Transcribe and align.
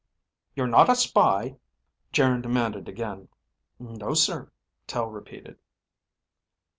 "You're 0.55 0.65
not 0.65 0.89
a 0.89 0.95
spy?" 0.95 1.57
Geryn 2.11 2.41
demanded 2.41 2.89
again. 2.89 3.27
"No, 3.77 4.15
sir," 4.15 4.51
Tel 4.87 5.05
repeated. 5.11 5.59